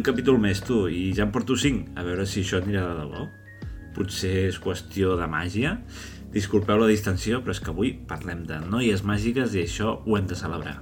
[0.00, 3.02] Un capítol més, tu, i ja en porto 5, a veure si això anirà de
[3.02, 3.26] debò.
[3.92, 5.74] Potser és qüestió de màgia.
[6.32, 10.30] Disculpeu la distensió, però és que avui parlem de noies màgiques i això ho hem
[10.30, 10.78] de celebrar.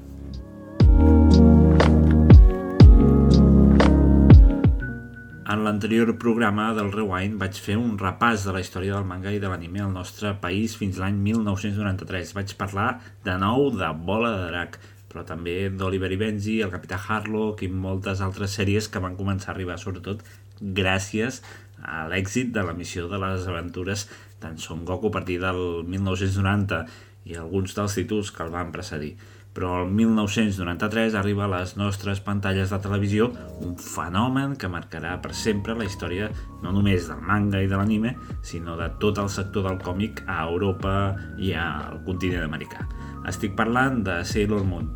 [5.51, 9.43] En l'anterior programa del Rewind vaig fer un repàs de la història del manga i
[9.43, 12.37] de l'anime al nostre país fins l'any 1993.
[12.39, 14.79] Vaig parlar de nou de Bola de Drac,
[15.09, 19.53] però també d'Oliver i Benji, el Capità Harlock i moltes altres sèries que van començar
[19.53, 20.25] a arribar, sobretot
[20.61, 21.43] gràcies
[21.83, 24.09] a l'èxit de la missió de les aventures
[24.43, 26.85] d'en Son Goku a partir del 1990
[27.29, 29.17] i alguns dels títols que el van precedir
[29.59, 33.27] però el 1993 arriba a les nostres pantalles de televisió
[33.67, 36.29] un fenomen que marcarà per sempre la història
[36.63, 38.15] no només del manga i de l'anime,
[38.47, 40.95] sinó de tot el sector del còmic a Europa
[41.43, 42.87] i al continent americà.
[43.29, 44.87] Estic parlant de Sailor Moon,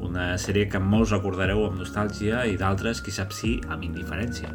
[0.00, 4.48] una sèrie que molts recordareu amb nostàlgia i d'altres, qui sap si, amb indiferència.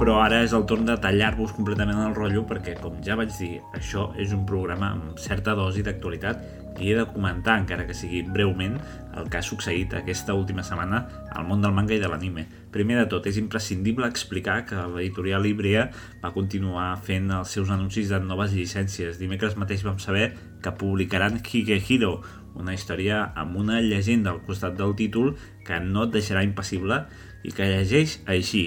[0.00, 3.58] Però ara és el torn de tallar-vos completament el rotllo perquè, com ja vaig dir,
[3.76, 8.22] això és un programa amb certa dosi d'actualitat i he de comentar, encara que sigui
[8.26, 8.78] breument,
[9.14, 12.46] el que ha succeït aquesta última setmana al món del manga i de l'anime.
[12.74, 15.84] Primer de tot, és imprescindible explicar que l'editorial Ibrea
[16.22, 19.20] va continuar fent els seus anuncis de noves llicències.
[19.20, 22.16] Dimecres mateix vam saber que publicaran Higehiro,
[22.54, 25.34] una història amb una llegenda al costat del títol
[25.66, 27.04] que no et deixarà impassible
[27.44, 28.66] i que llegeix així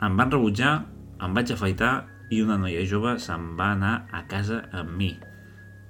[0.00, 0.76] em van rebutjar,
[1.20, 1.90] em vaig afaitar
[2.32, 5.10] i una noia jove se'n va anar a casa amb mi.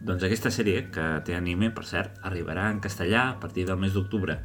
[0.00, 3.92] Doncs aquesta sèrie, que té anime, per cert, arribarà en castellà a partir del mes
[3.92, 4.38] d'octubre.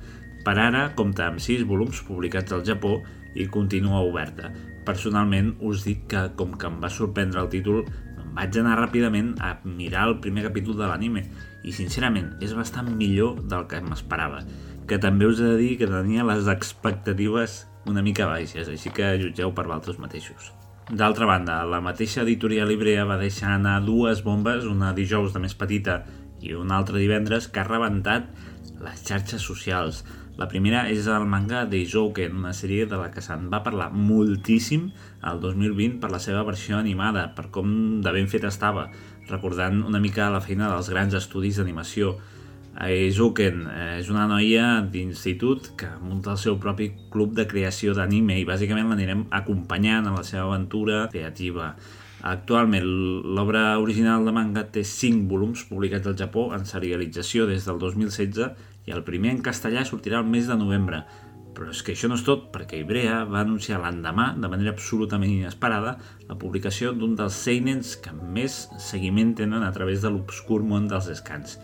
[0.44, 2.98] Per ara compta amb 6 volums publicats al Japó
[3.40, 4.52] i continua oberta.
[4.86, 7.86] Personalment us dic que, com que em va sorprendre el títol,
[8.20, 11.24] em vaig anar ràpidament a mirar el primer capítol de l'anime
[11.64, 14.44] i sincerament és bastant millor del que m'esperava.
[14.86, 19.16] Que també us he de dir que tenia les expectatives una mica baixes, així que
[19.24, 20.52] jutgeu per vosaltres mateixos.
[20.86, 25.56] D'altra banda, la mateixa editorial Ibrea va deixar anar dues bombes, una dijous de més
[25.58, 26.04] petita
[26.46, 28.28] i una altra divendres, que ha rebentat
[28.86, 30.04] les xarxes socials.
[30.38, 33.90] La primera és el manga de Jouken, una sèrie de la que se'n va parlar
[33.98, 34.92] moltíssim
[35.26, 37.74] el 2020 per la seva versió animada, per com
[38.06, 38.92] de ben fet estava,
[39.32, 42.14] recordant una mica la feina dels grans estudis d'animació.
[42.76, 48.36] Aizuken eh, és una noia d'institut que munta el seu propi club de creació d'anime
[48.36, 51.72] i bàsicament l'anirem acompanyant en la seva aventura creativa.
[52.26, 52.84] Actualment,
[53.38, 58.50] l'obra original de manga té 5 volums publicats al Japó en serialització des del 2016
[58.90, 61.06] i el primer en castellà sortirà el mes de novembre.
[61.56, 65.32] Però és que això no és tot, perquè Ibrea va anunciar l'endemà, de manera absolutament
[65.32, 65.96] inesperada,
[66.28, 71.08] la publicació d'un dels seinens que més seguiment tenen a través de l'obscur món dels
[71.14, 71.56] escans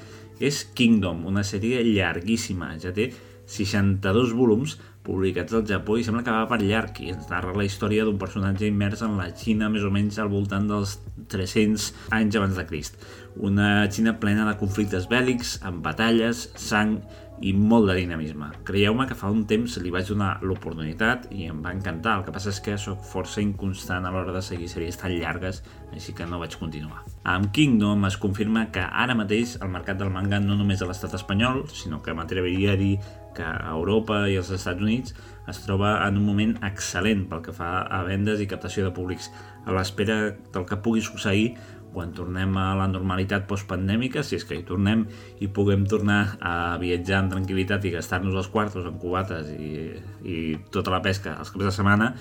[0.41, 3.11] és Kingdom, una sèrie llarguíssima, ja té
[3.51, 7.65] 62 volums publicats al Japó i sembla que va per llarg i ens narra la
[7.65, 10.99] història d'un personatge immers en la Xina més o menys al voltant dels
[11.33, 11.87] 300
[12.17, 13.01] anys abans de Crist.
[13.49, 16.99] Una Xina plena de conflictes bèl·lics, amb batalles, sang
[17.41, 18.51] i molt de dinamisme.
[18.67, 22.19] Creieu-me que fa un temps li vaig donar l'oportunitat i em va encantar.
[22.19, 25.63] El que passa és que sóc força inconstant a l'hora de seguir sèries tan llargues,
[25.91, 27.01] així que no vaig continuar.
[27.23, 31.17] Amb Kingdom es confirma que ara mateix el mercat del manga no només a l'estat
[31.17, 32.95] espanyol, sinó que m'atreviria a dir
[33.35, 35.15] que a Europa i als Estats Units
[35.49, 39.31] es troba en un moment excel·lent pel que fa a vendes i captació de públics.
[39.65, 40.17] A l'espera
[40.53, 41.55] del que pugui succeir
[41.93, 45.03] quan tornem a la normalitat postpandèmica, si és que hi tornem
[45.43, 49.91] i puguem tornar a viatjar amb tranquil·litat i gastar-nos els quartos en cubates i,
[50.23, 50.39] i
[50.73, 52.11] tota la pesca els caps de setmana,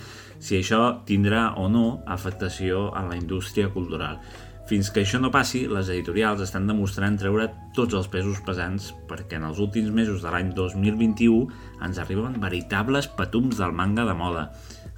[0.41, 4.21] si això tindrà o no afectació a la indústria cultural.
[4.71, 9.41] Fins que això no passi, les editorials estan demostrant treure tots els pesos pesants perquè
[9.41, 11.41] en els últims mesos de l'any 2021
[11.83, 14.45] ens arriben veritables patums del manga de moda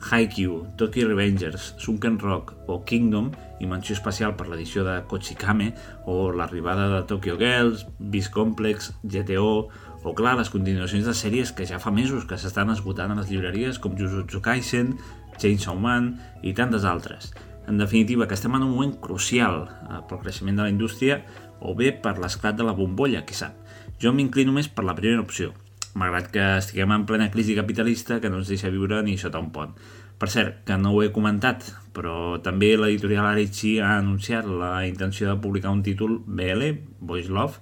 [0.03, 3.31] Haikyuu, Tokyo Revengers, Sunken Rock o Kingdom
[3.63, 5.71] i menció especial per l'edició de Kochikame
[6.11, 9.69] o l'arribada de Tokyo Girls, Beast Complex, GTO
[10.03, 13.31] o clar, les continuacions de sèries que ja fa mesos que s'estan esgotant a les
[13.31, 14.97] llibreries com Jujutsu Kaisen,
[15.39, 17.31] Chainsaw Man i tantes altres.
[17.71, 21.23] En definitiva, que estem en un moment crucial eh, pel creixement de la indústria
[21.63, 23.55] o bé per l'esclat de la bombolla, qui sap.
[24.03, 25.53] Jo m'inclino més per la primera opció,
[25.95, 29.51] malgrat que estiguem en plena crisi capitalista que no ens deixa viure ni sota un
[29.53, 29.75] pont.
[30.23, 31.65] Per cert, que no ho he comentat,
[31.97, 36.69] però també l'editorial Arichi ha anunciat la intenció de publicar un títol BL,
[37.01, 37.59] Boys Love,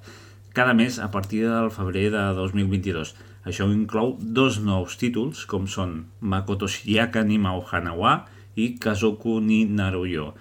[0.52, 3.14] cada mes a partir del febrer de 2022.
[3.48, 8.26] Això inclou dos nous títols, com són Makoto Shiaka ni Mao Hanawa
[8.60, 10.34] i Kazoku ni Naruyo,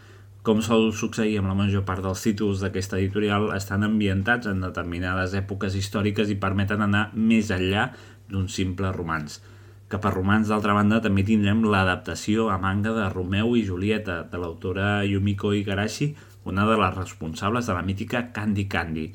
[0.44, 5.36] com sol succeir amb la major part dels títols d'aquesta editorial, estan ambientats en determinades
[5.36, 7.90] èpoques històriques i permeten anar més enllà
[8.32, 9.42] d'un simple romans.
[9.90, 14.38] Cap a romans, d'altra banda, també tindrem l'adaptació a manga de Romeu i Julieta, de
[14.38, 16.14] l'autora Yumiko Igarashi,
[16.46, 19.08] una de les responsables de la mítica Candy Candy.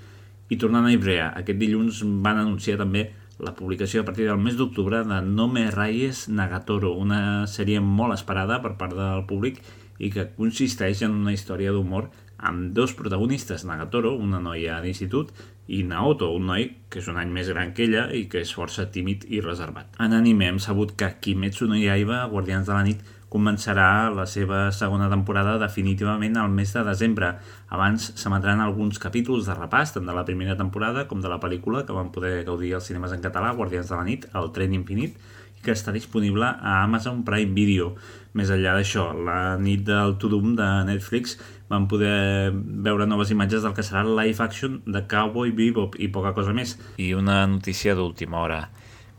[0.51, 3.07] I tornant a Ibrea, aquest dilluns van anunciar també
[3.39, 8.15] la publicació a partir del mes d'octubre de No me rayes Nagatoro, una sèrie molt
[8.19, 12.11] esperada per part del públic i que consisteix en una història d'humor
[12.45, 15.31] amb dos protagonistes, Nagatoro, una noia d'institut,
[15.67, 18.53] i Naoto, un noi que és un any més gran que ella i que és
[18.53, 19.95] força tímid i reservat.
[20.03, 23.01] En anime hem sabut que Kimetsu no Yaiba, Guardians de la nit,
[23.35, 27.33] començarà la seva segona temporada definitivament al mes de desembre.
[27.75, 31.83] Abans s'emetran alguns capítols de repàs, tant de la primera temporada com de la pel·lícula
[31.87, 35.19] que van poder gaudir als cinemes en català, Guardians de la nit, El tren infinit,
[35.65, 37.95] que està disponible a Amazon Prime Video.
[38.35, 41.37] Més enllà d'això, la nit del Tudum de Netflix
[41.71, 42.51] van poder
[42.83, 46.51] veure noves imatges del que serà el live action de Cowboy Bebop i poca cosa
[46.57, 46.73] més.
[46.99, 48.59] I una notícia d'última hora.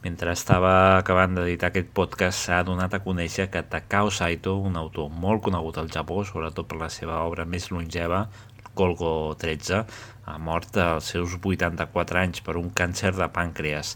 [0.04, 5.08] Mentre estava acabant d'editar aquest podcast s'ha donat a conèixer que Takao Saito, un autor
[5.24, 8.26] molt conegut al Japó, sobretot per la seva obra més longeva,
[8.76, 9.80] Golgo 13,
[10.28, 13.96] ha mort als seus 84 anys per un càncer de pàncreas.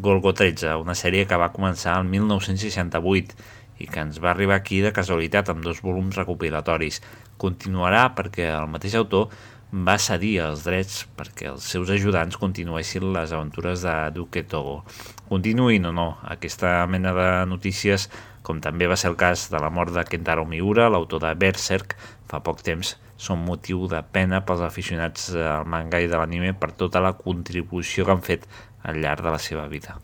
[0.00, 3.36] Golgo 13, una sèrie que va començar el 1968
[3.78, 7.02] i que ens va arribar aquí de casualitat amb dos volums recopilatoris.
[7.36, 9.30] Continuarà perquè el mateix autor
[9.72, 14.82] va cedir els drets perquè els seus ajudants continuessin les aventures de Duke Togo.
[15.28, 18.08] Continuïn o no, aquesta mena de notícies,
[18.46, 21.96] com també va ser el cas de la mort de Kentaro Miura, l'autor de Berserk,
[22.30, 26.70] fa poc temps, són motiu de pena pels aficionats al manga i de l'anime per
[26.72, 28.46] tota la contribució que han fet
[28.84, 29.98] al llarg de la seva vida.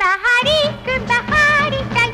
[0.00, 2.11] Bahariku, baharika,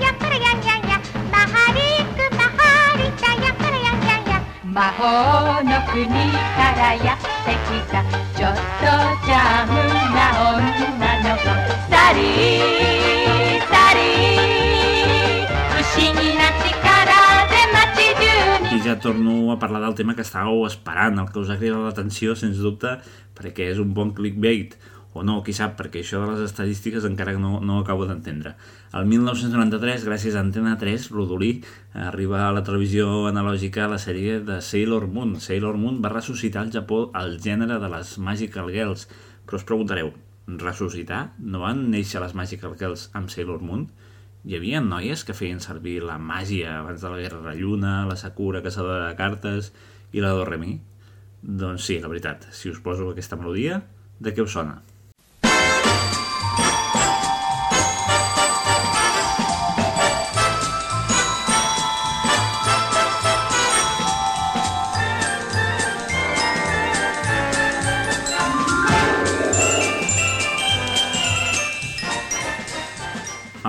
[4.78, 8.86] 魔法の国からやってきたちょっと
[9.26, 9.74] ジャム
[10.14, 10.20] な
[10.56, 11.44] 女の子
[11.90, 17.10] サリーサリー不思議な力
[17.50, 22.58] で街中にいja torno a parlar del tema que estàveu esperant, el que us ha cridat l'atenció, sens
[22.58, 23.00] dubte,
[23.36, 24.78] perquè és un bon clickbait
[25.15, 28.55] o no, qui sap, perquè això de les estadístiques encara no, no acabo d'entendre.
[28.95, 31.63] El 1993, gràcies a Antena 3, Rodolí
[31.95, 35.39] arriba a la televisió analògica la sèrie de Sailor Moon.
[35.41, 39.09] Sailor Moon va ressuscitar al Japó el gènere de les Magical Girls,
[39.47, 40.13] però us preguntareu,
[40.61, 41.33] ressuscitar?
[41.39, 43.89] No van néixer les Magical Girls amb Sailor Moon?
[44.49, 47.95] Hi havia noies que feien servir la màgia abans de la Guerra de la Lluna,
[48.09, 49.73] la Sakura caçadora de cartes
[50.13, 50.79] i la Doremi?
[51.43, 53.83] Doncs sí, la veritat, si us poso aquesta melodia,
[54.21, 54.79] de què us sona?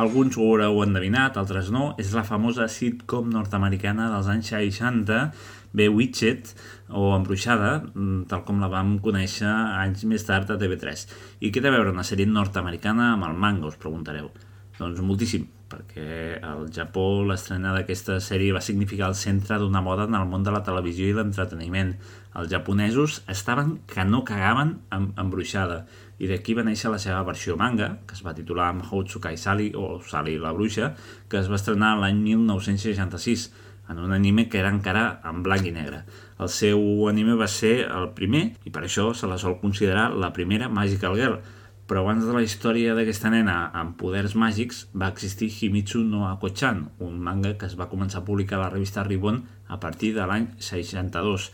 [0.10, 5.20] Alguns ho haureu endevinat, altres no, és la famosa sitcom nord-americana dels anys 60,
[5.78, 6.50] Bewitched,
[6.90, 11.06] o Embruixada, mm, tal com la vam conèixer anys més tard a TV3.
[11.46, 14.32] I què té a veure una sèrie nord-americana amb el manga, us preguntareu?
[14.80, 20.18] Doncs moltíssim, perquè al Japó l'estrena d'aquesta sèrie va significar el centre d'una moda en
[20.18, 21.94] el món de la televisió i l'entreteniment.
[22.34, 25.84] Els japonesos estaven que no cagaven amb embruixada,
[26.20, 30.02] i d'aquí va néixer la seva versió manga, que es va titular Mahotsukai Sally, o
[30.04, 30.94] Sally la bruixa,
[31.32, 33.50] que es va estrenar l'any 1966,
[33.90, 36.04] en un anime que era encara en blanc i negre.
[36.40, 40.34] El seu anime va ser el primer, i per això se la sol considerar la
[40.36, 41.40] primera Magical Girl,
[41.90, 46.84] però abans de la història d'aquesta nena amb poders màgics va existir Himitsu no Ako-chan,
[47.02, 50.28] un manga que es va començar a publicar a la revista Ribbon a partir de
[50.30, 51.50] l'any 62.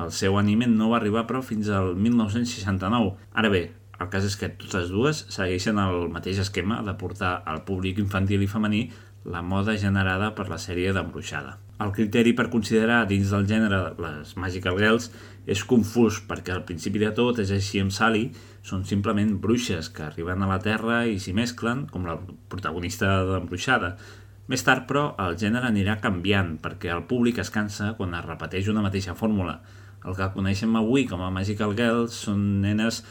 [0.00, 3.12] El seu anime no va arribar però fins al 1969.
[3.36, 3.66] Ara bé,
[4.00, 8.42] el cas és que totes dues segueixen el mateix esquema de portar al públic infantil
[8.42, 8.88] i femení
[9.24, 11.58] la moda generada per la sèrie d'embruixada.
[11.84, 15.08] El criteri per considerar dins del gènere les Magical Girls
[15.50, 18.28] és confús perquè al principi de tot és així amb Sally,
[18.62, 22.18] són simplement bruixes que arriben a la Terra i s'hi mesclen, com la
[22.52, 23.96] protagonista d'Embruixada.
[24.48, 28.68] Més tard, però, el gènere anirà canviant perquè el públic es cansa quan es repeteix
[28.68, 29.58] una mateixa fórmula.
[30.04, 33.02] El que coneixem avui com a Magical Girls són nenes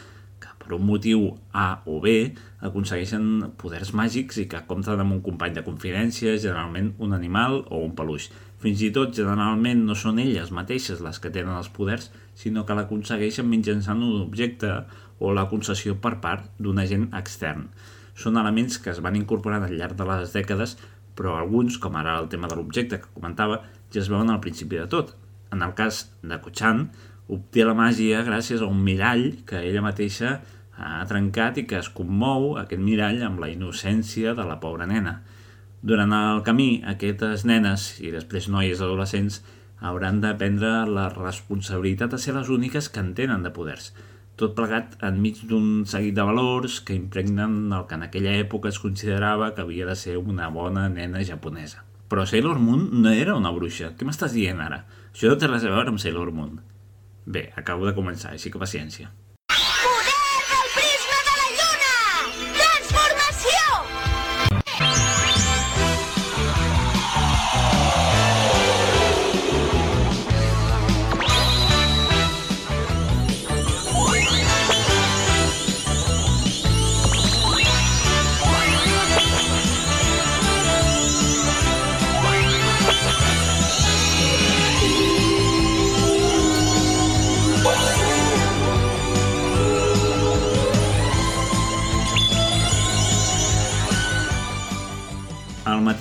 [0.63, 5.53] per un motiu A o B aconsegueixen poders màgics i que compten amb un company
[5.58, 8.29] de confidència, generalment un animal o un peluix.
[8.63, 12.77] Fins i tot, generalment, no són elles mateixes les que tenen els poders, sinó que
[12.77, 14.72] l'aconsegueixen mitjançant un objecte
[15.20, 17.67] o la concessió per part d'un agent extern.
[18.15, 20.77] Són elements que es van incorporant al llarg de les dècades,
[21.17, 23.62] però alguns, com ara el tema de l'objecte que comentava,
[23.93, 25.13] ja es veuen al principi de tot.
[25.53, 26.88] En el cas de Kochan,
[27.27, 30.39] obté la màgia gràcies a un mirall que ella mateixa
[30.75, 35.20] ha trencat i que es commou aquest mirall amb la innocència de la pobra nena.
[35.84, 39.42] Durant el camí, aquestes nenes i després noies adolescents
[39.84, 43.92] hauran de prendre la responsabilitat de ser les úniques que entenen de poders,
[44.39, 48.80] tot plegat enmig d'un seguit de valors que impregnen el que en aquella època es
[48.82, 51.84] considerava que havia de ser una bona nena japonesa.
[52.10, 53.92] Però Sailor Moon no era una bruixa.
[53.98, 54.84] Què m'estàs dient ara?
[55.13, 56.58] Això no té res a veure amb Sailor Moon.
[57.25, 59.12] Bé, acabo de començar, així que paciència.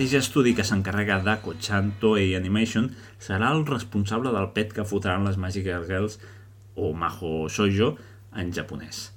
[0.03, 2.89] Mateix estudi que s'encarrega d'Ako-chan Toei Animation
[3.23, 6.17] serà el responsable del pet que fotran les Magical Girls
[6.75, 7.93] o Maho Shoujo
[8.35, 9.13] en japonès.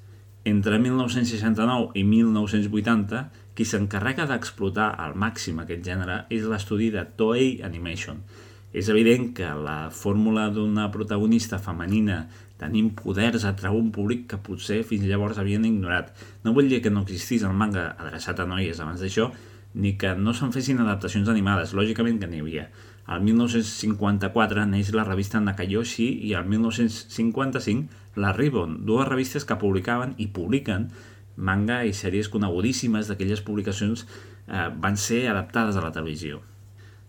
[0.46, 3.24] Entre 1969 i 1980,
[3.58, 8.22] qui s'encarrega d'explotar al màxim aquest gènere és l'estudi de Toei Animation.
[8.70, 12.28] És evident que la fórmula d'una protagonista femenina
[12.62, 16.14] tenint poders atrau un públic que potser fins llavors havien ignorat.
[16.46, 19.32] No vull dir que no existís el manga adreçat a noies abans d'això,
[19.76, 22.70] ni que no se'n fessin adaptacions animades, lògicament que n'hi havia.
[23.06, 30.16] Al 1954 neix la revista Nakayoshi i al 1955 la Ribbon, dues revistes que publicaven
[30.18, 30.90] i publiquen
[31.36, 36.40] manga i sèries conegudíssimes d'aquelles publicacions eh, van ser adaptades a la televisió.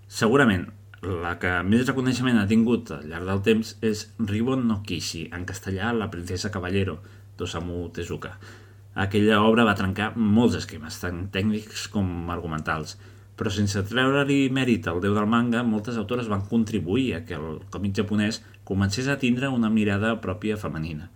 [0.07, 0.67] Segurament,
[1.07, 5.47] la que més reconeixement ha tingut al llarg del temps és Ribbon no Kishi, en
[5.47, 6.99] castellà La princesa Caballero,
[7.39, 8.35] d'Osamu Tezuka.
[8.97, 12.95] Aquella obra va trencar molts esquemes, tant tècnics com argumentals,
[13.37, 17.59] però sense treure-li mèrit al déu del manga, moltes autores van contribuir a que el
[17.75, 21.11] còmic japonès comencés a tindre una mirada pròpia femenina.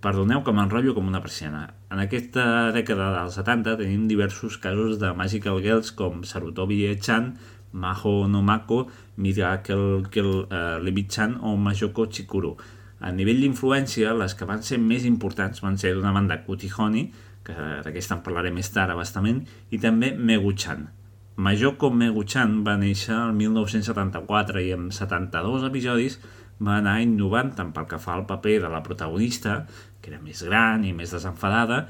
[0.00, 1.66] Perdoneu que m'enrotllo com una persiana.
[1.92, 7.34] En aquesta dècada dels 70 tenim diversos casos de Magical Girls com Sarutobi E-chan,
[7.72, 8.86] Maho no Mako,
[9.20, 12.56] Miracle Kill uh, Levi-chan o Majoko Chikuru,
[13.00, 17.06] a nivell d'influència, les que van ser més importants van ser d'una banda Kutihoni,
[17.44, 17.54] que
[17.84, 19.40] d'aquesta en parlaré més tard abastament,
[19.72, 20.84] i també Megu-chan.
[21.40, 26.18] Majoko Megu-chan va néixer el 1974 i amb 72 episodis
[26.60, 29.62] va anar innovant tant pel que fa al paper de la protagonista,
[30.00, 31.86] que era més gran i més desenfadada,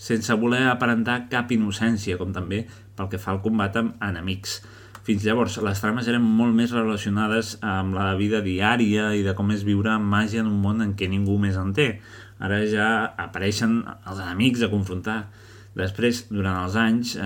[0.00, 2.64] sense voler aparentar cap innocència, com també
[2.96, 4.58] pel que fa al combat amb enemics.
[5.06, 9.48] Fins llavors, les trames eren molt més relacionades amb la vida diària i de com
[9.54, 11.94] és viure amb màgia en un món en què ningú més en té.
[12.40, 12.88] Ara ja
[13.20, 15.22] apareixen els enemics a confrontar.
[15.76, 17.24] Després, durant els anys, eh,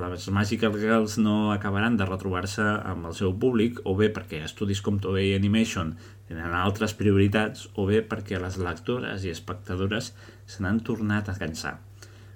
[0.00, 4.80] les Magical Girls no acabaran de retrobar-se amb el seu públic, o bé perquè estudis
[4.80, 5.92] com Toei Animation
[6.28, 10.14] tenen altres prioritats, o bé perquè les lectores i espectadores
[10.46, 11.76] se n'han tornat a cansar.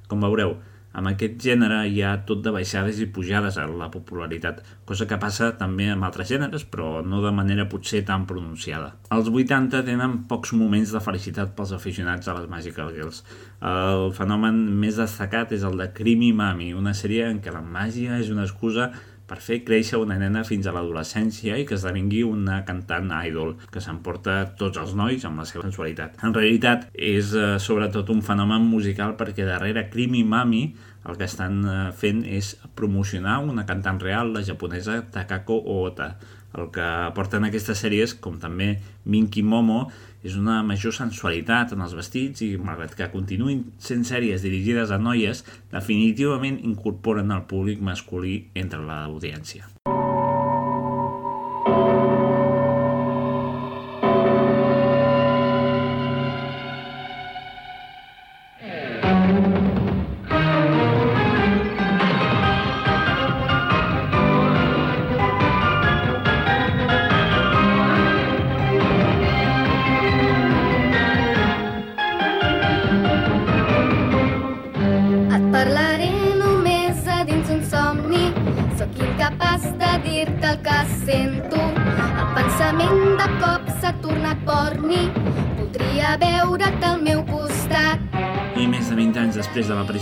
[0.07, 0.59] Com veureu,
[0.97, 5.19] amb aquest gènere hi ha tot de baixades i pujades a la popularitat, cosa que
[5.21, 8.95] passa també amb altres gèneres, però no de manera potser tan pronunciada.
[9.13, 13.25] Els 80 tenen pocs moments de felicitat pels aficionats a les Magical Girls.
[13.61, 18.21] El fenomen més destacat és el de Creamy Mami, una sèrie en què la màgia
[18.23, 18.93] és una excusa
[19.27, 23.83] per fer créixer una nena fins a l'adolescència i que esdevingui una cantant idol, que
[23.83, 26.19] s'emporta tots els nois amb la seva sensualitat.
[26.27, 30.67] En realitat, és eh, sobretot un fenomen musical perquè darrere Creamy Mami
[31.07, 36.17] el que estan eh, fent és promocionar una cantant real, la japonesa Takako Ota.
[36.57, 39.91] El que aporten aquestes sèries, com també Minky Momo,
[40.25, 45.01] és una major sensualitat en els vestits i, malgrat que continuïn sent sèries dirigides a
[45.03, 49.69] noies, definitivament incorporen el públic masculí entre l'audiència.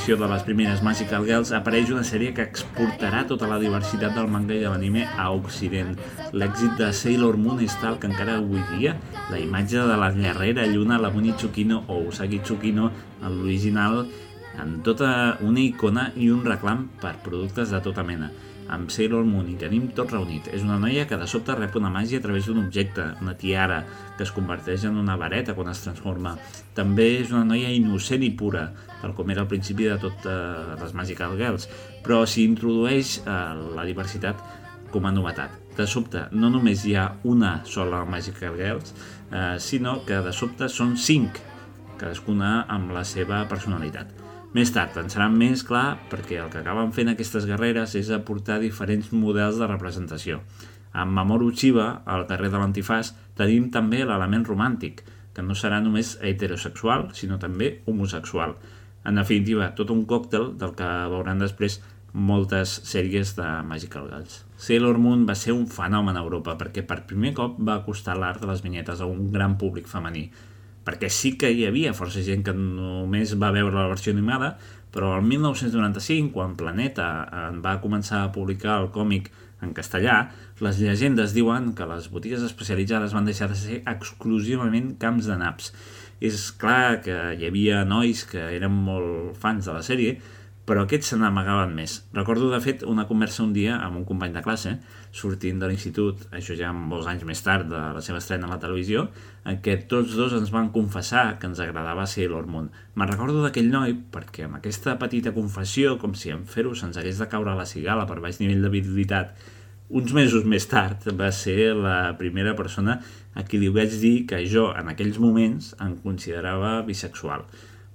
[0.05, 4.29] Després de les primeres Magical Girls, apareix una sèrie que exportarà tota la diversitat del
[4.29, 5.95] manga i de l'anime a Occident.
[6.37, 8.99] L'èxit de Sailor Moon és tal que encara avui dia
[9.31, 12.91] la imatge de la guerrera lluna, la Muni Tsukino o Usagi Tsukino,
[13.25, 14.03] l'original,
[14.61, 18.29] en tota una icona i un reclam per productes de tota mena
[18.73, 20.49] amb Sailor Moon i tenim tot reunit.
[20.55, 23.83] És una noia que de sobte rep una màgia a través d'un objecte, una tiara,
[24.17, 26.37] que es converteix en una vareta quan es transforma.
[26.75, 28.69] També és una noia innocent i pura,
[29.03, 31.69] tal com era al principi de totes les Magical Girls,
[32.05, 33.39] però s'hi introdueix eh,
[33.77, 34.41] la diversitat
[34.95, 35.61] com a novetat.
[35.75, 38.95] De sobte, no només hi ha una sola Magical Girls,
[39.31, 41.43] eh, sinó que de sobte són cinc,
[41.99, 44.24] cadascuna amb la seva personalitat.
[44.55, 48.61] Més tard en serà més clar perquè el que acaben fent aquestes guerreres és aportar
[48.63, 50.45] diferents models de representació.
[50.95, 55.03] Amb Mamoru Chiba, al carrer de l'Antifàs, tenim també l'element romàntic,
[55.35, 58.55] que no serà només heterosexual, sinó també homosexual.
[59.03, 61.81] En definitiva, tot un còctel del que veuran després
[62.15, 64.45] moltes sèries de Magical Girls.
[64.55, 68.39] Sailor Moon va ser un fenomen a Europa perquè per primer cop va acostar l'art
[68.39, 70.29] de les vinyetes a un gran públic femení
[70.85, 74.55] perquè sí que hi havia força gent que només va veure la versió animada,
[74.95, 77.09] però el 1995, quan Planeta
[77.49, 79.33] en va començar a publicar el còmic
[79.65, 80.29] en castellà,
[80.63, 85.73] les llegendes diuen que les botigues especialitzades van deixar de ser exclusivament camps de naps.
[86.23, 90.19] És clar que hi havia nois que eren molt fans de la sèrie,
[90.65, 91.99] però aquests se n'amagaven més.
[92.17, 94.73] Recordo, de fet, una conversa un dia amb un company de classe,
[95.13, 98.61] sortint de l'institut, això ja molts anys més tard de la seva estrena a la
[98.63, 99.05] televisió,
[99.45, 102.71] en què tots dos ens van confessar que ens agradava Sailor Moon.
[102.97, 107.21] Me'n recordo d'aquell noi perquè amb aquesta petita confessió, com si en fer-ho se'ns hagués
[107.21, 109.37] de caure la cigala per baix nivell de virilitat,
[109.95, 112.97] uns mesos més tard va ser la primera persona
[113.37, 117.45] a qui li vaig dir que jo, en aquells moments, em considerava bisexual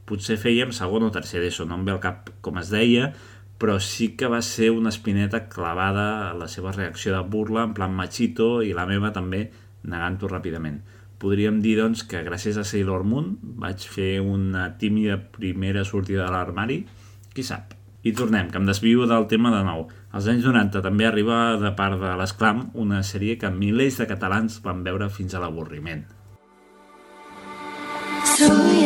[0.10, 3.12] potser fèiem segon o tercer d'ESO, no em ve al cap com es deia,
[3.60, 7.76] però sí que va ser una espineta clavada a la seva reacció de burla en
[7.78, 9.50] plan machito i la meva també
[9.84, 10.80] negant-ho ràpidament.
[11.19, 16.32] Podríem dir, doncs, que gràcies a Sailor Moon vaig fer una tímida primera sortida de
[16.32, 16.80] l'armari,
[17.36, 17.76] qui sap.
[18.08, 19.89] I tornem, que em desvio del tema de nou.
[20.15, 24.62] Als anys 90 també arriba de part de l'Esclam una sèrie que milers de catalans
[24.63, 26.08] van veure fins a l'avorriment.
[28.39, 28.79] Somiadora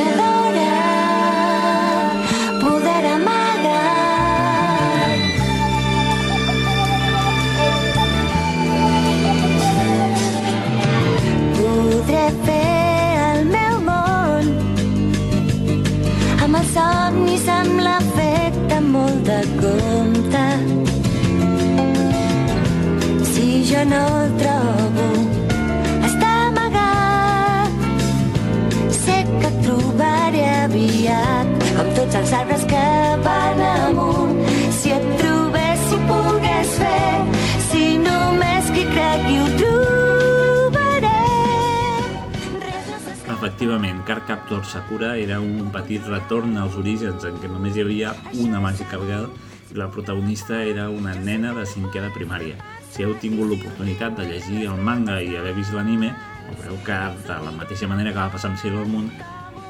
[46.34, 49.28] petit retorn als orígens en què només hi havia una Magical Girl
[49.72, 52.56] i la protagonista era una nena de cinquè de primària
[52.92, 56.14] si heu tingut l'oportunitat de llegir el manga i haver vist l'anime,
[56.58, 59.12] veureu que de la mateixa manera que va passar amb Sailor Moon,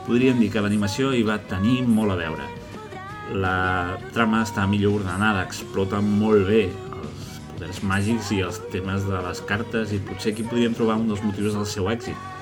[0.08, 2.47] podríem dir que l'animació hi va tenir molt a veure.
[3.34, 9.23] La trama està millor ordenada, explota molt bé els poders màgics i els temes de
[9.28, 12.33] les cartes i potser aquí podríem trobar un dels motius del seu èxit.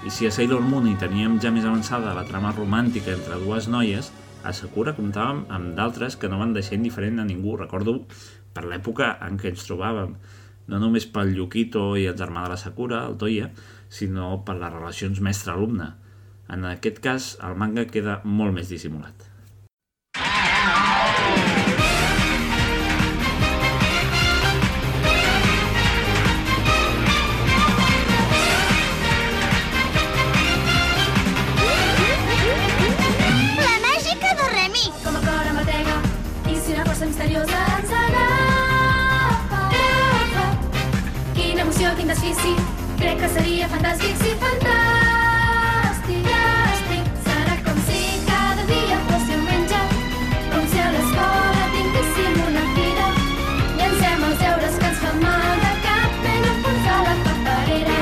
[0.00, 3.66] I si a Sailor Moon hi teníem ja més avançada la trama romàntica entre dues
[3.68, 4.06] noies,
[4.40, 7.58] a Sakura comptàvem amb d'altres que no van deixar indiferent a ningú.
[7.60, 7.98] Recordo
[8.56, 10.14] per l'època en què ens trobàvem,
[10.72, 13.50] no només pel Yukito i el germà de la Sakura, el Toya,
[13.92, 15.92] sinó per les relacions mestre-alumne.
[16.48, 19.29] En aquest cas, el manga queda molt més dissimulat.
[43.34, 47.10] Seria fantàstic, sí, fantàstic, fantàstic.
[47.26, 49.82] Serà com si cada dia fos diumenge,
[50.52, 53.06] com si a l'escola tinguéssim una fira.
[53.78, 58.00] Llancem els deures que ens fan mal de cap, ben punts a la paperera.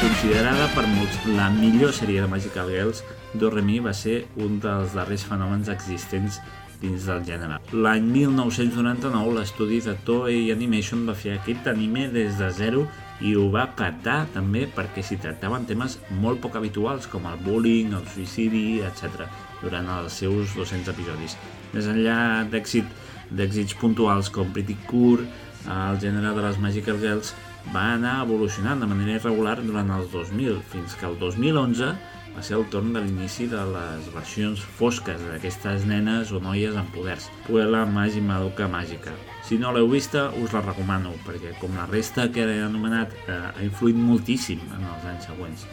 [0.00, 5.26] Considerada per molts la millor sèrie de Magical Girls, Doremi va ser un dels darrers
[5.30, 6.42] fenòmens existents
[6.82, 7.62] dins del gènere.
[7.72, 12.84] L'any 1999 l'estudi de Toei Animation va fer aquest anime des de zero
[13.22, 17.94] i ho va patar també perquè s'hi tractaven temes molt poc habituals com el bullying,
[17.94, 19.28] el suïcidi, etc.
[19.62, 21.36] durant els seus 200 episodis.
[21.74, 22.18] Més enllà
[22.50, 22.90] d'èxit
[23.30, 25.26] d'èxits puntuals com Pretty Cure,
[25.64, 27.32] el gènere de les Magical Girls
[27.72, 31.94] va anar evolucionant de manera irregular durant els 2000, fins que el 2011
[32.34, 36.90] va ser el torn de l'inici de les versions fosques d'aquestes nenes o noies amb
[36.94, 37.28] poders.
[37.46, 39.14] Puella Magi Madoka Màgica.
[39.46, 43.38] Si no l'heu vista, us la recomano, perquè com la resta que he anomenat, eh,
[43.54, 45.66] ha influït moltíssim en els anys següents.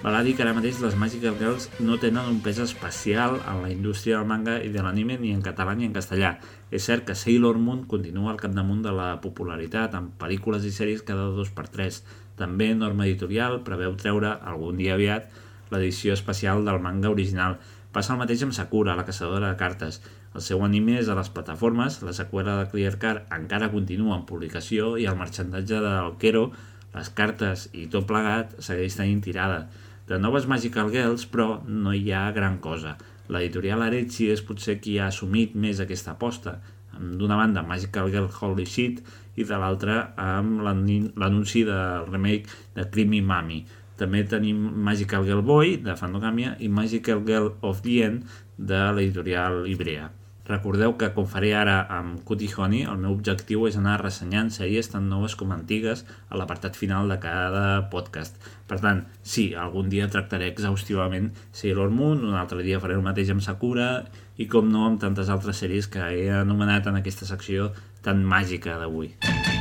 [0.00, 3.60] Val a dir que ara mateix les Magical Girls no tenen un pes especial en
[3.60, 6.38] la indústria del manga i de l'anime ni en català ni en castellà.
[6.70, 11.04] És cert que Sailor Moon continua al capdamunt de la popularitat amb pel·lícules i sèries
[11.04, 12.00] cada dos per tres.
[12.40, 15.28] També Norma Editorial preveu treure algun dia aviat
[15.70, 17.58] l'edició especial del manga original.
[17.90, 20.00] Passa el mateix amb Sakura, la caçadora de cartes.
[20.34, 24.26] El seu anime és a les plataformes, la seqüela de Clear Card encara continua en
[24.28, 26.50] publicació i el marxandatge del Kero,
[26.94, 29.64] les cartes i tot plegat segueix tenint tirada.
[30.10, 32.96] De noves Magical Girls, però, no hi ha gran cosa.
[33.30, 36.56] L'editorial Arechi és potser qui ha assumit més aquesta aposta,
[36.98, 39.02] d'una banda Magical Girl Holy Shit
[39.38, 43.60] i de l'altra amb l'anunci del remake de Creamy Mami.
[44.00, 48.24] També tenim Magical Girl Boy, de Fandogamia, i Magical Girl of the End,
[48.56, 50.08] de l'editorial Ibrea.
[50.50, 54.88] Recordeu que, com faré ara amb Cutie Honey, el meu objectiu és anar ressenyant sèries
[54.90, 58.40] tan noves com antigues a l'apartat final de cada podcast.
[58.66, 63.30] Per tant, sí, algun dia tractaré exhaustivament Sailor Moon, un altre dia faré el mateix
[63.30, 63.90] amb Sakura
[64.36, 67.70] i, com no, amb tantes altres sèries que he anomenat en aquesta secció
[68.02, 69.14] tan màgica d'avui.
[69.20, 69.59] こ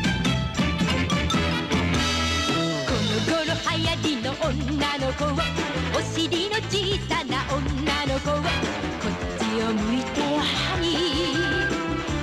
[5.08, 5.42] の子は
[5.96, 7.60] お尻の小さな女
[8.06, 8.42] の子は
[9.02, 11.74] こっちを向いてよハニー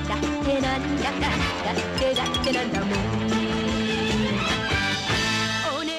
[0.08, 1.20] だってなんだか
[1.66, 2.90] だってだってなんだもん
[5.76, 5.94] お願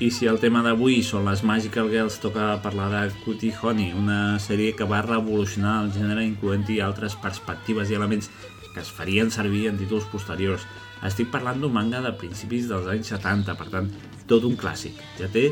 [0.00, 3.92] い I si el tema d'avui són les Magical Girls, toca parlar de Cutie Honey,
[3.92, 8.30] una sèrie que va revolucionar el gènere incloent-hi altres perspectives i elements
[8.74, 10.66] que es farien servir en títols posteriors.
[11.05, 13.91] Estic parlant d'un manga de principis dels anys 70, per tant,
[14.29, 14.97] tot un clàssic.
[15.19, 15.51] Ja té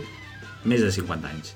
[0.66, 1.54] més de 50 anys.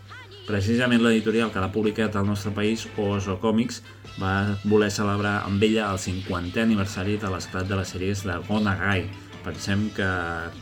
[0.49, 3.83] Precisament l'editorial que l'ha publicat al nostre país, Oso Comics,
[4.17, 9.05] va voler celebrar amb ella el 50è aniversari de l'esclat de les sèries de Gonagai.
[9.45, 10.07] Pensem que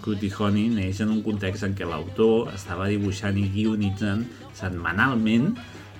[0.04, 4.26] Cutie Honey neix en un context en què l'autor estava dibuixant i guionitzant
[4.60, 5.54] setmanalment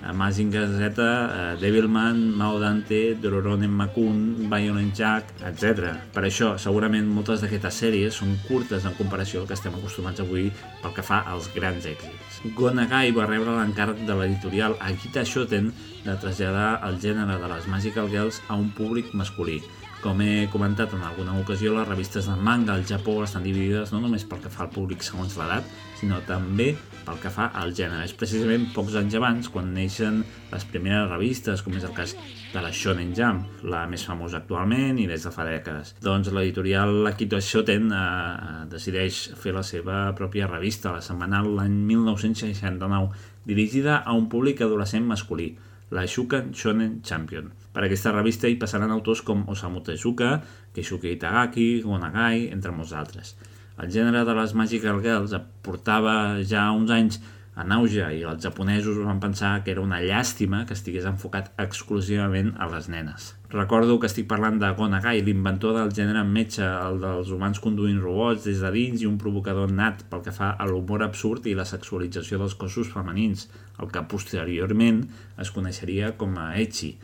[0.04, 5.92] a Mazinger Z, eh, Devilman, Mao Dante, Dororonen Makun, Violent Jack, etc.
[6.14, 10.50] Per això, segurament moltes d'aquestes sèries són curtes en comparació al que estem acostumats avui
[10.82, 12.40] pel que fa als grans èxits.
[12.54, 15.72] Gonagai va rebre l'encàrrec de l'editorial Akita Shoten
[16.04, 19.60] de traslladar el gènere de les Magical Girls a un públic masculí.
[19.98, 23.98] Com he comentat en alguna ocasió, les revistes de manga al Japó estan dividides no
[23.98, 25.66] només pel que fa al públic segons l'edat,
[25.98, 26.68] sinó també
[27.02, 28.04] pel que fa al gènere.
[28.06, 30.20] És precisament pocs anys abans quan neixen
[30.52, 32.14] les primeres revistes, com és el cas
[32.52, 35.96] de la Shonen Jump, la més famosa actualment i des de fa dècades.
[36.04, 43.10] Doncs l'editorial Akito Shoten eh, decideix fer la seva pròpia revista, la setmanal l'any 1969,
[43.50, 45.56] dirigida a un públic adolescent masculí,
[45.90, 47.50] la Shukan Shonen Champion.
[47.78, 50.32] Per aquesta revista hi passaran autors com Osamu Tezuka,
[50.74, 53.36] Keisuke Itagaki, Gonagai, entre molts altres.
[53.78, 57.20] El gènere de les Magical Girls portava ja uns anys
[57.62, 62.48] en auge i els japonesos van pensar que era una llàstima que estigués enfocat exclusivament
[62.58, 63.28] a les nenes.
[63.52, 68.48] Recordo que estic parlant de Gonagai, l'inventor del gènere metge, el dels humans conduint robots
[68.48, 71.68] des de dins i un provocador nat pel que fa a l'humor absurd i la
[71.74, 73.46] sexualització dels cossos femenins,
[73.78, 75.04] el que posteriorment
[75.38, 76.96] es coneixeria com a Ecchi.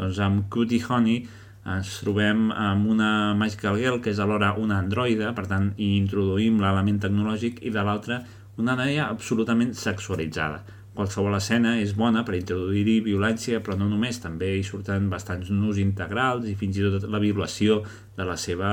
[0.00, 1.26] Doncs amb Cutie Honey
[1.70, 6.60] ens trobem amb una Magical Girl que és alhora una androide, per tant hi introduïm
[6.62, 8.22] l'element tecnològic i de l'altra
[8.60, 10.62] una noia absolutament sexualitzada.
[10.96, 15.78] Qualsevol escena és bona per introduir-hi violència, però no només, també hi surten bastants nus
[15.78, 17.82] integrals i fins i tot la violació
[18.16, 18.72] de la seva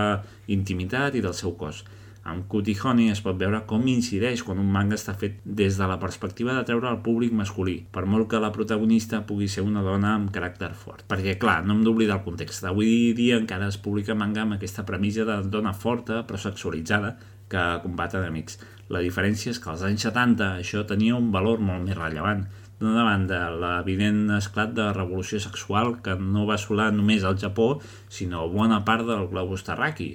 [0.55, 1.83] intimitat i del seu cos.
[2.27, 5.87] Amb Cutie Honey es pot veure com incideix quan un manga està fet des de
[5.87, 9.83] la perspectiva de treure al públic masculí, per molt que la protagonista pugui ser una
[9.85, 11.05] dona amb caràcter fort.
[11.07, 12.67] Perquè, clar, no hem d'oblidar el context.
[12.67, 17.15] Avui dia encara es publica manga amb aquesta premissa de dona forta però sexualitzada
[17.47, 18.59] que combat enemics.
[18.91, 22.43] La diferència és que als anys 70 això tenia un valor molt més rellevant.
[22.77, 27.77] D'una banda, l'evident esclat de revolució sexual que no va assolar només al Japó,
[28.11, 30.11] sinó bona part del globus terraqui.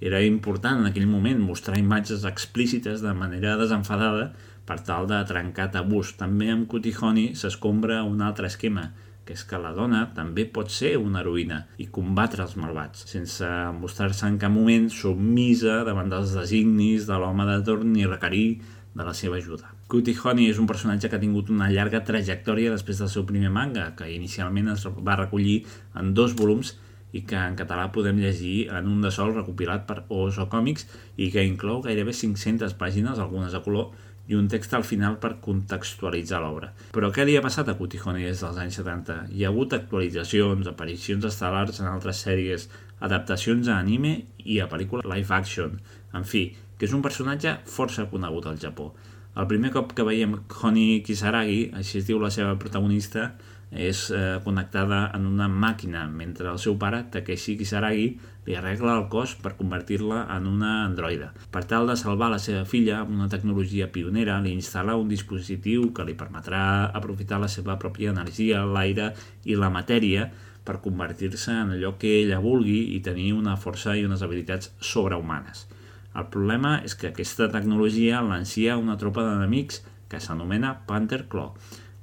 [0.00, 4.32] Era important en aquell moment mostrar imatges explícites de manera desenfadada
[4.66, 6.14] per tal de trencar tabús.
[6.18, 8.90] També amb Cutie Honey s'escombra un altre esquema,
[9.24, 13.48] que és que la dona també pot ser una heroïna i combatre els malvats, sense
[13.78, 18.60] mostrar-se en cap moment submisa davant dels designis de l'home de torn ni requerir
[18.94, 19.72] de la seva ajuda.
[19.88, 23.50] Cutie Honey és un personatge que ha tingut una llarga trajectòria després del seu primer
[23.52, 25.62] manga, que inicialment es va recollir
[25.98, 26.76] en dos volums
[27.14, 31.30] i que en català podem llegir en un de sol recopilat per Oso Comics i
[31.30, 33.92] que inclou gairebé 500 pàgines, algunes a color,
[34.26, 36.70] i un text al final per contextualitzar l'obra.
[36.96, 39.18] Però què li ha passat a Cutie Honey des dels anys 70?
[39.30, 42.68] Hi ha hagut actualitzacions, aparicions estel·lars en altres sèries,
[43.04, 45.76] adaptacions a anime i a pel·lícula live action.
[46.16, 46.46] En fi,
[46.78, 48.94] que és un personatge força conegut al Japó.
[49.34, 53.32] El primer cop que veiem Honey Kisaragi, així es diu la seva protagonista,
[53.74, 58.06] és eh, connectada en una màquina, mentre el seu pare, Takeshi Kisaragi,
[58.46, 61.30] li arregla el cos per convertir-la en una androide.
[61.50, 65.90] Per tal de salvar la seva filla amb una tecnologia pionera, li instal·la un dispositiu
[65.96, 69.12] que li permetrà aprofitar la seva pròpia energia, l'aire
[69.44, 70.28] i la matèria
[70.64, 75.66] per convertir-se en allò que ella vulgui i tenir una força i unes habilitats sobrehumanes.
[76.14, 81.56] El problema és que aquesta tecnologia lancia una tropa d'enemics que s'anomena Panther Claw,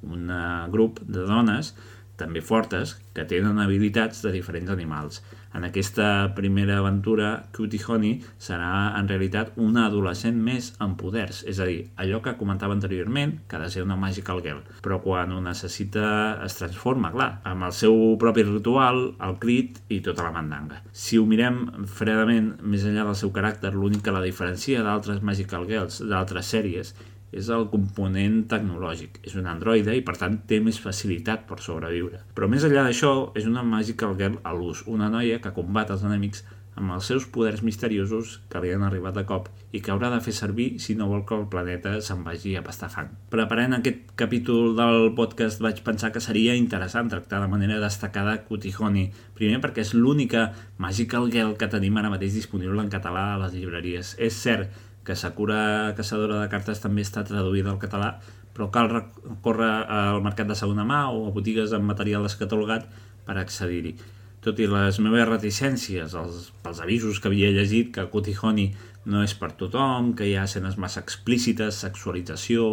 [0.03, 1.73] un eh, grup de dones
[2.21, 5.21] també fortes que tenen habilitats de diferents animals.
[5.57, 11.59] En aquesta primera aventura, Cutie Honey serà en realitat una adolescent més amb poders, és
[11.59, 15.33] a dir, allò que comentava anteriorment, que ha de ser una magical girl, però quan
[15.35, 16.05] ho necessita
[16.45, 20.79] es transforma, clar, amb el seu propi ritual, el crit i tota la mandanga.
[20.93, 21.65] Si ho mirem
[21.99, 26.95] fredament, més enllà del seu caràcter, l'únic que la diferencia d'altres magical girls d'altres sèries
[27.31, 29.21] és el component tecnològic.
[29.27, 32.25] És un androide i, per tant, té més facilitat per sobreviure.
[32.35, 36.03] Però més enllà d'això, és una Magical Girl a l'ús, una noia que combat els
[36.07, 36.43] enemics
[36.75, 40.21] amb els seus poders misteriosos que li han arribat de cop i que haurà de
[40.23, 43.09] fer servir si no vol que el planeta se'n vagi a pastar fang.
[43.33, 49.09] Preparant aquest capítol del podcast vaig pensar que seria interessant tractar de manera destacada Cutihoni,
[49.35, 53.57] primer perquè és l'única Magical Girl que tenim ara mateix disponible en català a les
[53.57, 54.15] llibreries.
[54.19, 58.15] És cert que Sakura Caçadora de Cartes també està traduïda al català,
[58.53, 62.87] però cal recórrer al mercat de segona mà o a botigues amb material descatalogat
[63.25, 63.95] per accedir-hi.
[64.41, 68.71] Tot i les meves reticències, els, pels avisos que havia llegit, que Cotihoni
[69.05, 72.67] no és per tothom, que hi ha escenes massa explícites, sexualització,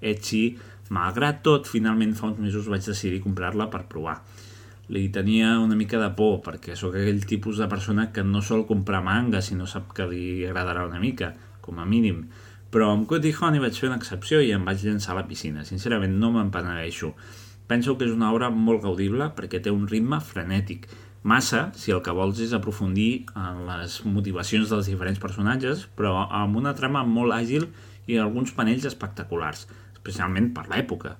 [0.00, 0.44] etxi...
[0.92, 4.18] Malgrat tot, finalment fa uns mesos vaig decidir comprar-la per provar.
[4.92, 8.66] Li tenia una mica de por, perquè sóc aquell tipus de persona que no sol
[8.68, 11.30] comprar manga si no sap que li agradarà una mica
[11.64, 12.26] com a mínim.
[12.72, 15.64] Però amb Cody Honey vaig fer una excepció i em vaig llançar a la piscina.
[15.68, 17.12] Sincerament, no me'n penedeixo.
[17.68, 20.88] Penso que és una obra molt gaudible perquè té un ritme frenètic.
[21.22, 26.58] Massa, si el que vols és aprofundir en les motivacions dels diferents personatges, però amb
[26.58, 27.68] una trama molt àgil
[28.10, 31.14] i alguns panells espectaculars, especialment per l'època.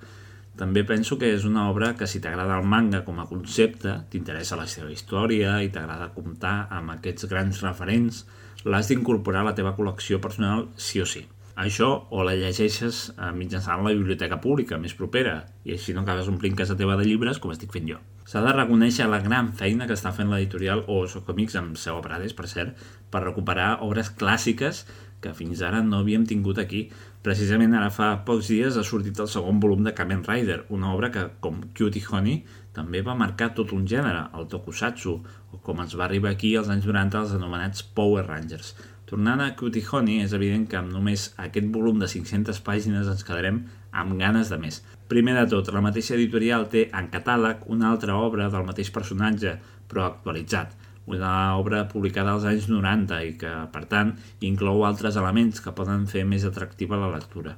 [0.59, 4.59] També penso que és una obra que si t'agrada el manga com a concepte, t'interessa
[4.59, 8.25] la seva història i t'agrada comptar amb aquests grans referents,
[8.65, 11.27] l'has d'incorporar a la teva col·lecció personal sí o sí.
[11.63, 16.31] Això o la llegeixes eh, mitjançant la biblioteca pública més propera i així no acabes
[16.33, 17.99] omplint casa teva de llibres com estic fent jo.
[18.25, 22.33] S'ha de reconèixer la gran feina que està fent l'editorial Oso Comics amb seu Prades,
[22.33, 22.79] per cert,
[23.13, 24.87] per recuperar obres clàssiques
[25.23, 26.87] que fins ara no havíem tingut aquí.
[27.23, 31.13] Precisament ara fa pocs dies ha sortit el segon volum de Kamen Rider, una obra
[31.15, 32.41] que, com Cutie Honey,
[32.75, 35.15] també va marcar tot un gènere, el tokusatsu,
[35.55, 38.73] o com ens va arribar aquí als anys 90 els anomenats Power Rangers.
[39.07, 43.23] Tornant a Cutie Honey, és evident que amb només aquest volum de 500 pàgines ens
[43.29, 43.63] quedarem
[44.03, 44.83] amb ganes de més.
[45.13, 49.61] Primer de tot, la mateixa editorial té en catàleg una altra obra del mateix personatge,
[49.87, 50.75] però actualitzat,
[51.07, 56.07] una obra publicada als anys 90 i que, per tant, inclou altres elements que poden
[56.07, 57.57] fer més atractiva la lectura.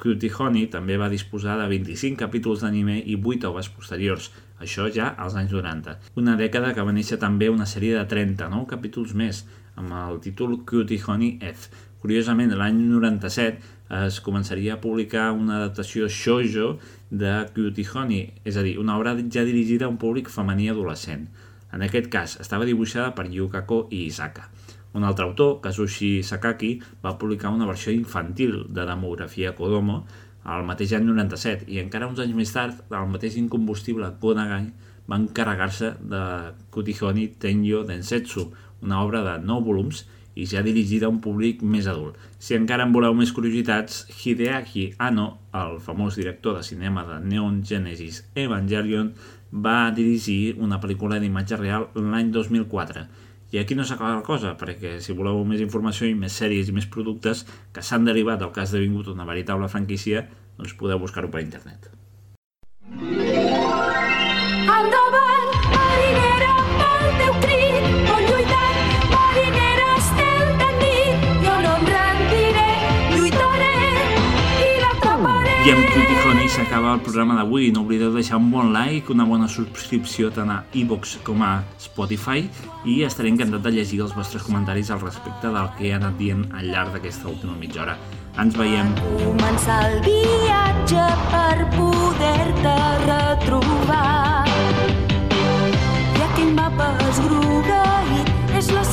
[0.00, 5.10] Cutie Honey també va disposar de 25 capítols d'anime i 8 obres posteriors, això ja
[5.16, 5.98] als anys 90.
[6.20, 9.44] Una dècada que va néixer també una sèrie de 39 capítols més,
[9.76, 11.68] amb el títol Cutie Honey F.
[12.00, 13.76] Curiosament, l'any 97
[14.06, 16.78] es començaria a publicar una adaptació shoujo
[17.10, 21.28] de Cutie Honey, és a dir, una obra ja dirigida a un públic femení adolescent.
[21.72, 24.48] En aquest cas, estava dibuixada per Yukako i Isaka.
[24.94, 26.72] Un altre autor, Kazushi Sakaki,
[27.04, 30.04] va publicar una versió infantil de demografia Kodomo
[30.48, 34.70] el mateix any 97 i encara uns anys més tard el mateix incombustible Konagai
[35.10, 36.22] va encarregar-se de
[36.72, 38.46] Kutihoni Tenyo Densetsu,
[38.80, 40.04] una obra de 9 volums
[40.38, 42.16] i ja dirigida a un públic més adult.
[42.38, 47.60] Si encara en voleu més curiositats, Hideaki Anno, el famós director de cinema de Neon
[47.66, 49.10] Genesis Evangelion,
[49.52, 53.06] va dirigir una pel·lícula d'imatge real l'any 2004
[53.50, 56.74] i aquí no s'acaba la cosa, perquè si voleu més informació i més sèries i
[56.76, 57.42] més productes
[57.74, 60.22] que s'han derivat del que ha esdevingut una veritable franquícia,
[60.58, 61.90] doncs podeu buscar-ho per internet.
[75.60, 77.68] I amb Cutie Honey s'acaba el programa d'avui.
[77.74, 82.46] No oblideu deixar un bon like, una bona subscripció tant a iVox com a Spotify
[82.88, 86.46] i estaré encantat de llegir els vostres comentaris al respecte del que he anat dient
[86.56, 87.98] al llarg d'aquesta última mitja hora.
[88.40, 88.94] Ens veiem.
[89.20, 94.46] Començar el viatge per poder-te retrobar.
[96.16, 98.86] I aquell mapa esgrogueït és la